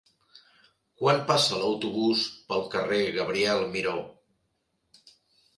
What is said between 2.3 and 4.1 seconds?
pel carrer Gabriel Miró?